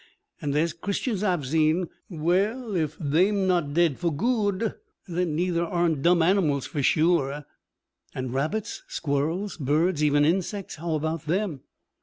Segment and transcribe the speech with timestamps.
[0.41, 4.73] An' there's Christians ah've zeen well, ef they'm not dead for gude,
[5.07, 7.45] then neither aren't dumb animals, for sure.'
[8.15, 10.77] 'And rabbits, squirrels, birds, even insects?
[10.77, 11.61] How about them?'